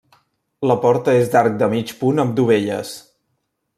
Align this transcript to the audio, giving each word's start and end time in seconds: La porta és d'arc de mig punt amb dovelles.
La 0.69 0.77
porta 0.85 1.13
és 1.19 1.29
d'arc 1.35 1.59
de 1.59 1.69
mig 1.75 1.93
punt 2.01 2.23
amb 2.25 2.35
dovelles. 2.41 2.95